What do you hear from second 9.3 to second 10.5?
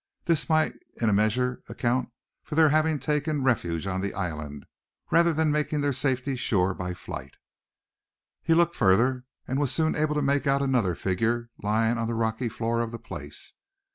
and was soon able to make